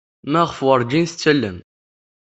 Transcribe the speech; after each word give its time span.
Maɣef 0.31 0.59
werjin 0.65 1.05
tettallem? 1.07 1.57